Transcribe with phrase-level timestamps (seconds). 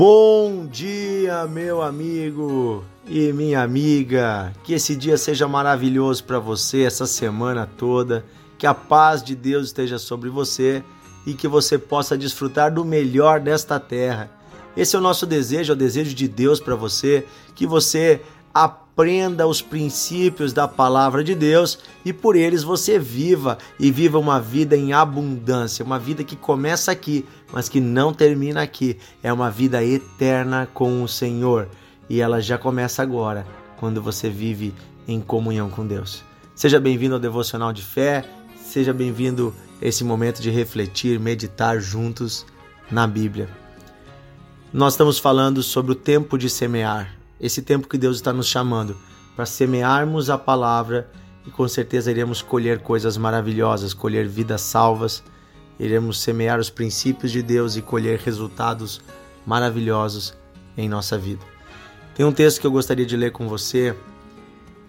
[0.00, 4.50] Bom dia, meu amigo e minha amiga.
[4.64, 8.24] Que esse dia seja maravilhoso para você essa semana toda.
[8.56, 10.82] Que a paz de Deus esteja sobre você
[11.26, 14.30] e que você possa desfrutar do melhor desta terra.
[14.74, 18.22] Esse é o nosso desejo, é o desejo de Deus para você, que você
[19.00, 24.38] aprenda os princípios da palavra de Deus e por eles você viva e viva uma
[24.38, 28.98] vida em abundância, uma vida que começa aqui, mas que não termina aqui.
[29.22, 31.66] É uma vida eterna com o Senhor
[32.10, 33.46] e ela já começa agora,
[33.78, 34.74] quando você vive
[35.08, 36.22] em comunhão com Deus.
[36.54, 38.22] Seja bem-vindo ao devocional de fé,
[38.62, 42.44] seja bem-vindo a esse momento de refletir, meditar juntos
[42.90, 43.48] na Bíblia.
[44.70, 48.96] Nós estamos falando sobre o tempo de semear esse tempo que Deus está nos chamando
[49.34, 51.10] para semearmos a palavra
[51.46, 55.22] e com certeza iremos colher coisas maravilhosas, colher vidas salvas,
[55.78, 59.00] iremos semear os princípios de Deus e colher resultados
[59.46, 60.36] maravilhosos
[60.76, 61.42] em nossa vida.
[62.14, 63.96] Tem um texto que eu gostaria de ler com você,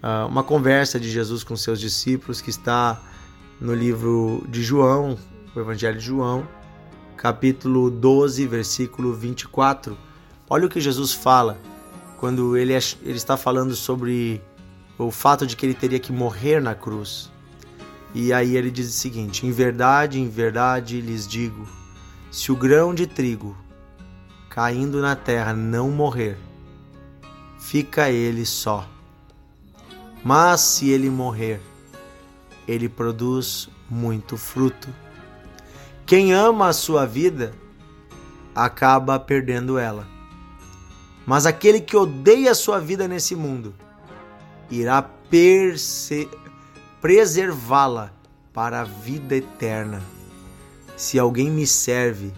[0.04, 3.02] ah, uma conversa de Jesus com seus discípulos que está
[3.60, 5.18] no livro de João,
[5.56, 6.46] o Evangelho de João,
[7.16, 9.98] capítulo 12, versículo 24.
[10.50, 11.58] Olha o que Jesus fala
[12.22, 14.40] quando ele, é, ele está falando sobre
[14.96, 17.32] o fato de que ele teria que morrer na cruz.
[18.14, 21.68] E aí ele diz o seguinte: Em verdade, em verdade lhes digo,
[22.30, 23.58] se o grão de trigo
[24.52, 26.38] caindo na terra não morrer,
[27.58, 28.88] fica ele só.
[30.24, 31.60] Mas se ele morrer,
[32.68, 34.90] ele produz muito fruto.
[36.06, 37.52] Quem ama a sua vida
[38.54, 40.21] acaba perdendo ela
[41.26, 43.74] mas aquele que odeia a sua vida nesse mundo
[44.70, 45.08] irá
[47.02, 48.12] preservá-la
[48.54, 50.02] para a vida eterna.
[50.98, 52.34] Se alguém me serve,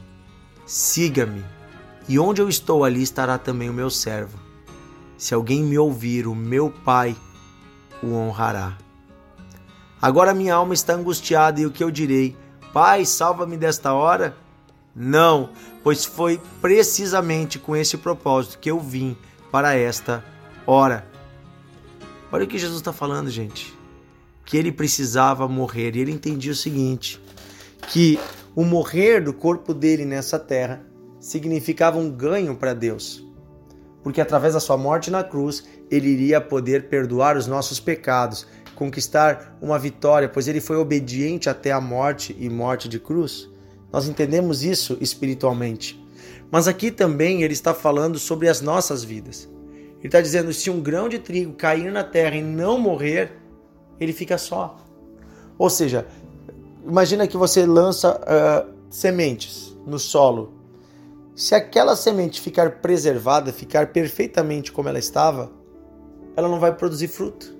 [0.65, 1.43] siga-me,
[2.07, 4.37] e onde eu estou ali estará também o meu servo.
[5.17, 7.15] Se alguém me ouvir, o meu Pai
[8.01, 8.77] o honrará.
[10.01, 12.35] Agora minha alma está angustiada e o que eu direi?
[12.73, 14.35] Pai, salva-me desta hora?
[14.95, 15.49] Não,
[15.83, 19.17] pois foi precisamente com esse propósito que eu vim
[19.51, 20.23] para esta
[20.65, 21.05] hora.
[22.31, 23.77] Olha o que Jesus está falando, gente.
[24.45, 25.95] Que ele precisava morrer.
[25.95, 27.21] E ele entendia o seguinte:
[27.89, 28.19] que
[28.55, 30.85] o morrer do corpo dele nessa terra
[31.19, 33.23] significava um ganho para Deus.
[34.01, 38.45] Porque através da sua morte na cruz, ele iria poder perdoar os nossos pecados,
[38.75, 43.52] conquistar uma vitória, pois ele foi obediente até a morte e morte de cruz.
[43.93, 46.03] Nós entendemos isso espiritualmente.
[46.49, 49.47] Mas aqui também ele está falando sobre as nossas vidas.
[49.99, 53.33] Ele está dizendo: se um grão de trigo cair na terra e não morrer,
[53.99, 54.77] ele fica só.
[55.59, 56.07] Ou seja,
[56.83, 60.53] imagina que você lança uh, sementes no solo.
[61.35, 65.51] Se aquela semente ficar preservada, ficar perfeitamente como ela estava,
[66.35, 67.55] ela não vai produzir fruto.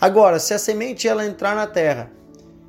[0.00, 2.10] Agora, se a semente ela entrar na terra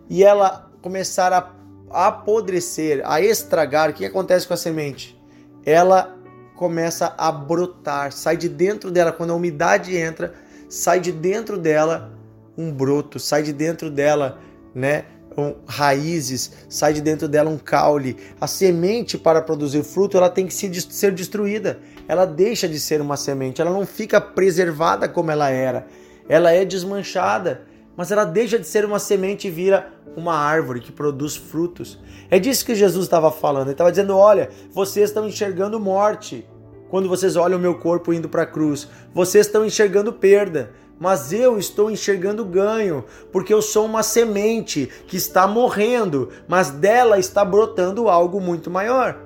[0.10, 1.61] e ela começar a
[1.94, 5.20] apodrecer, a estragar, o que acontece com a semente?
[5.66, 6.18] Ela
[6.56, 10.34] começa a brotar, sai de dentro dela, quando a umidade entra,
[10.70, 12.12] sai de dentro dela
[12.58, 14.40] um broto, sai de dentro dela,
[14.74, 15.06] né,
[15.38, 18.18] um, raízes, sai de dentro dela um caule.
[18.40, 21.80] A semente para produzir fruto, ela tem que ser destruída.
[22.08, 25.88] Ela deixa de ser uma semente, ela não fica preservada como ela era.
[26.28, 30.92] Ela é desmanchada mas ela deixa de ser uma semente e vira uma árvore que
[30.92, 32.00] produz frutos.
[32.30, 33.68] É disso que Jesus estava falando.
[33.68, 36.48] Ele estava dizendo: olha, vocês estão enxergando morte
[36.90, 38.88] quando vocês olham o meu corpo indo para a cruz.
[39.14, 40.72] Vocês estão enxergando perda.
[41.00, 47.18] Mas eu estou enxergando ganho, porque eu sou uma semente que está morrendo, mas dela
[47.18, 49.18] está brotando algo muito maior.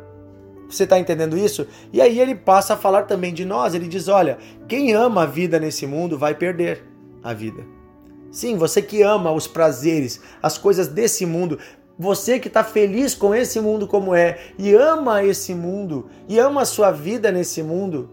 [0.69, 1.67] Você está entendendo isso?
[1.91, 3.73] E aí ele passa a falar também de nós.
[3.73, 4.37] Ele diz: olha,
[4.69, 6.81] quem ama a vida nesse mundo vai perder
[7.21, 7.74] a vida.
[8.31, 11.57] Sim, você que ama os prazeres, as coisas desse mundo,
[11.97, 16.61] você que está feliz com esse mundo como é e ama esse mundo e ama
[16.61, 18.09] a sua vida nesse mundo,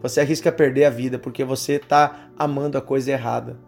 [0.00, 3.58] você arrisca perder a vida porque você está amando a coisa errada.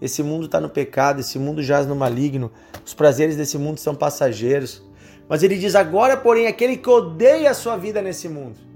[0.00, 2.50] Esse mundo está no pecado, esse mundo jaz no maligno,
[2.84, 4.82] os prazeres desse mundo são passageiros.
[5.28, 8.69] Mas ele diz: agora, porém, aquele que odeia a sua vida nesse mundo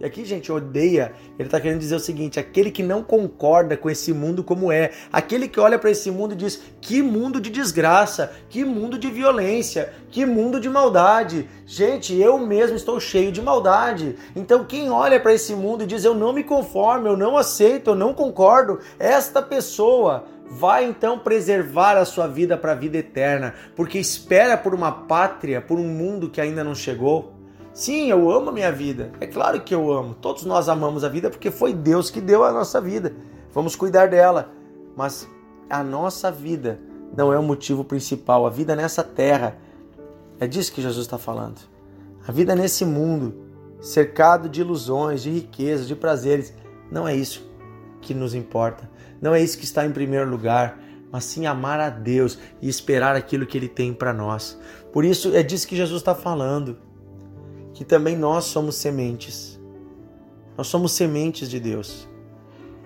[0.00, 1.12] e aqui, gente, odeia.
[1.38, 4.92] Ele está querendo dizer o seguinte: aquele que não concorda com esse mundo como é,
[5.12, 9.10] aquele que olha para esse mundo e diz: que mundo de desgraça, que mundo de
[9.10, 11.46] violência, que mundo de maldade.
[11.66, 14.16] Gente, eu mesmo estou cheio de maldade.
[14.34, 17.90] Então, quem olha para esse mundo e diz: eu não me conformo, eu não aceito,
[17.90, 23.54] eu não concordo, esta pessoa vai então preservar a sua vida para a vida eterna,
[23.76, 27.39] porque espera por uma pátria, por um mundo que ainda não chegou
[27.72, 29.12] Sim, eu amo a minha vida.
[29.20, 30.14] É claro que eu amo.
[30.14, 33.14] Todos nós amamos a vida porque foi Deus que deu a nossa vida.
[33.52, 34.52] Vamos cuidar dela.
[34.96, 35.28] Mas
[35.68, 36.80] a nossa vida
[37.16, 38.46] não é o motivo principal.
[38.46, 39.56] A vida nessa terra
[40.38, 41.60] é disso que Jesus está falando.
[42.26, 43.34] A vida nesse mundo,
[43.80, 46.52] cercado de ilusões, de riquezas, de prazeres,
[46.90, 47.48] não é isso
[48.00, 48.90] que nos importa.
[49.20, 50.78] Não é isso que está em primeiro lugar,
[51.12, 54.58] mas sim amar a Deus e esperar aquilo que Ele tem para nós.
[54.92, 56.78] Por isso é disso que Jesus está falando,
[57.80, 59.58] que também nós somos sementes.
[60.54, 62.06] Nós somos sementes de Deus.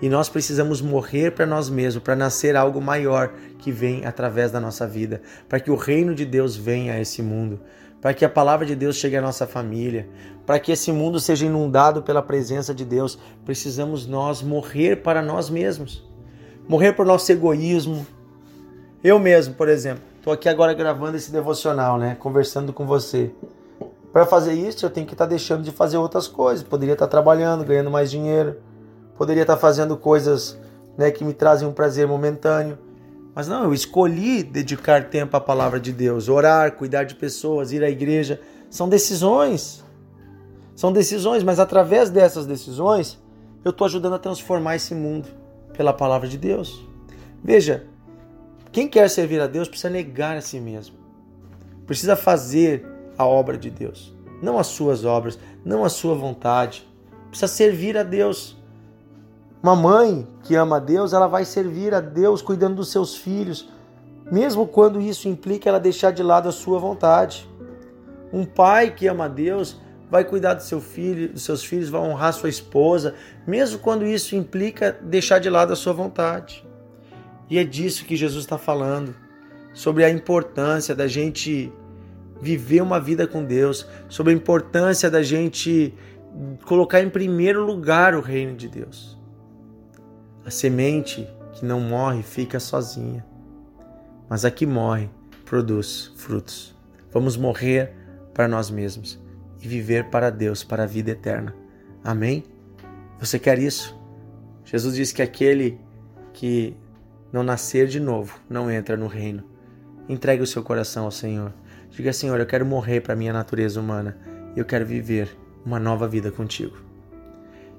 [0.00, 4.61] E nós precisamos morrer para nós mesmos, para nascer algo maior que vem através da
[4.61, 7.58] nossa vida, para que o reino de Deus venha a esse mundo,
[8.00, 10.08] para que a palavra de Deus chegue à nossa família,
[10.46, 13.19] para que esse mundo seja inundado pela presença de Deus.
[13.44, 16.08] Precisamos nós morrer para nós mesmos,
[16.69, 18.06] morrer por nosso egoísmo.
[19.02, 23.32] Eu mesmo, por exemplo, estou aqui agora gravando esse devocional, né, conversando com você.
[24.14, 26.64] Para fazer isso, eu tenho que estar tá deixando de fazer outras coisas.
[26.64, 28.56] Poderia estar tá trabalhando, ganhando mais dinheiro
[29.16, 30.58] poderia estar fazendo coisas
[30.96, 32.78] né, que me trazem um prazer momentâneo.
[33.34, 37.82] Mas não, eu escolhi dedicar tempo à palavra de Deus, orar, cuidar de pessoas, ir
[37.82, 38.40] à igreja.
[38.70, 39.82] São decisões.
[40.76, 43.20] São decisões, mas através dessas decisões,
[43.64, 45.28] eu estou ajudando a transformar esse mundo
[45.72, 46.84] pela palavra de Deus.
[47.43, 47.87] Veja,
[48.70, 50.96] quem quer servir a Deus precisa negar a si mesmo.
[51.87, 52.84] Precisa fazer
[53.16, 56.87] a obra de Deus, não as suas obras, não a sua vontade.
[57.28, 58.56] Precisa servir a Deus.
[59.62, 63.69] Uma mãe que ama a Deus, ela vai servir a Deus cuidando dos seus filhos,
[64.31, 67.49] mesmo quando isso implica ela deixar de lado a sua vontade.
[68.32, 72.00] Um pai que ama a Deus vai cuidar do seu filho, dos seus filhos, vai
[72.00, 73.14] honrar sua esposa,
[73.46, 76.64] mesmo quando isso implica deixar de lado a sua vontade.
[77.49, 79.14] E é disso que Jesus está falando,
[79.72, 81.72] sobre a importância da gente
[82.40, 85.94] viver uma vida com Deus, sobre a importância da gente
[86.64, 89.19] colocar em primeiro lugar o reino de Deus.
[90.44, 93.25] A semente que não morre fica sozinha,
[94.28, 95.08] mas a que morre
[95.44, 96.75] produz frutos.
[97.12, 97.92] Vamos morrer
[98.32, 99.22] para nós mesmos
[99.62, 101.54] e viver para Deus, para a vida eterna.
[102.02, 102.44] Amém?
[103.20, 103.96] Você quer isso?
[104.64, 105.81] Jesus disse que aquele
[106.32, 106.76] que
[107.32, 109.44] não nascer de novo não entra no reino.
[110.08, 111.52] Entregue o seu coração ao Senhor.
[111.94, 114.19] Diga, Senhor, eu quero morrer para a minha natureza humana
[114.56, 115.29] e eu quero viver
[115.64, 116.76] uma nova vida contigo.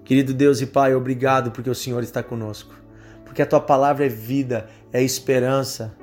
[0.05, 2.73] Querido Deus e Pai, obrigado porque o Senhor está conosco.
[3.25, 5.93] Porque a tua palavra é vida, é esperança.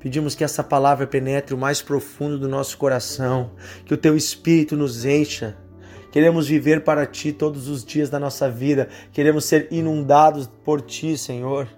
[0.00, 3.50] Pedimos que essa palavra penetre o mais profundo do nosso coração,
[3.84, 5.54] que o teu espírito nos encha.
[6.10, 11.18] Queremos viver para ti todos os dias da nossa vida, queremos ser inundados por ti,
[11.18, 11.68] Senhor.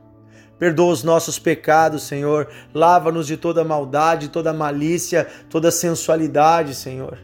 [0.58, 2.48] Perdoa os nossos pecados, Senhor.
[2.72, 7.18] Lava-nos de toda maldade, toda malícia, toda sensualidade, Senhor.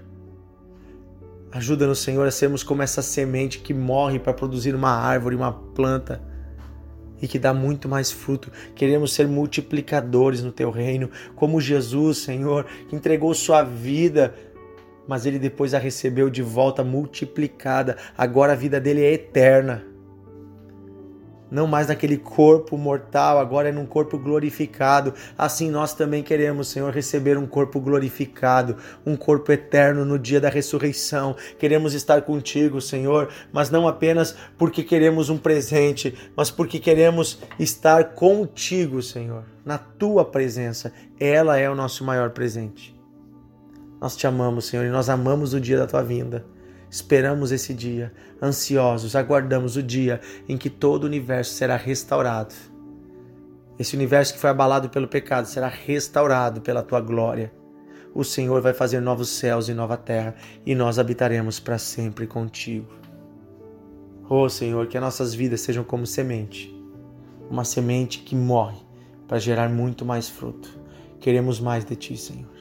[1.51, 6.23] Ajuda-nos, Senhor, a sermos como essa semente que morre para produzir uma árvore, uma planta
[7.21, 8.51] e que dá muito mais fruto.
[8.75, 14.35] Queremos ser multiplicadores no teu reino, como Jesus, Senhor, que entregou sua vida,
[15.07, 17.97] mas ele depois a recebeu de volta multiplicada.
[18.17, 19.92] Agora a vida dele é eterna
[21.53, 25.13] não mais naquele corpo mortal, agora é num corpo glorificado.
[25.37, 30.49] Assim nós também queremos, Senhor, receber um corpo glorificado, um corpo eterno no dia da
[30.49, 31.37] ressurreição.
[31.59, 38.15] Queremos estar contigo, Senhor, mas não apenas porque queremos um presente, mas porque queremos estar
[38.15, 40.91] contigo, Senhor, na tua presença.
[41.21, 42.99] Ela é o nosso maior presente.
[44.01, 46.47] Nós te amamos, Senhor, e nós amamos o dia da tua vinda.
[46.93, 52.55] Esperamos esse dia, ansiosos, aguardamos o dia em que todo o universo será restaurado.
[53.79, 57.51] Esse universo que foi abalado pelo pecado será restaurado pela tua glória.
[58.15, 60.35] O Senhor vai fazer novos céus e nova terra
[60.67, 62.93] e nós habitaremos para sempre contigo.
[64.29, 66.79] Oh Senhor, que as nossas vidas sejam como semente,
[67.49, 68.83] uma semente que morre
[69.27, 70.79] para gerar muito mais fruto.
[71.21, 72.53] Queremos mais de ti, Senhor.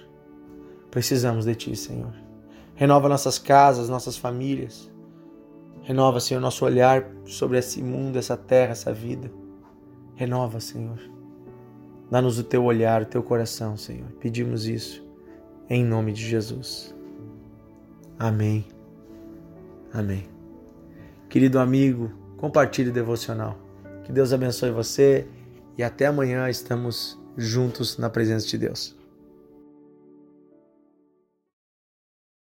[0.90, 2.21] Precisamos de ti, Senhor.
[2.76, 4.92] Renova nossas casas, nossas famílias.
[5.84, 9.32] Renova, Senhor, nosso olhar sobre esse mundo, essa terra, essa vida.
[10.16, 11.00] Renova, Senhor.
[12.10, 14.10] Dá-nos o teu olhar, o teu coração, Senhor.
[14.20, 15.04] Pedimos isso
[15.70, 16.94] em nome de Jesus.
[18.20, 18.66] Amém.
[19.94, 20.28] Amém.
[21.30, 23.58] Querido amigo, compartilhe o devocional.
[24.04, 25.28] Que Deus abençoe você
[25.78, 29.01] e até amanhã estamos juntos na presença de Deus.